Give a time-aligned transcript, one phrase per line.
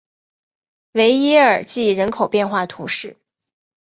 [0.93, 3.17] 维耶尔济人口变化图示